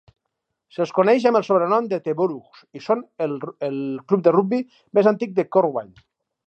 [0.77, 4.63] Se'ls coneix amb el sobrenom de "The Borough" i són el club de rugbi
[4.99, 5.99] més antic de Corwnall.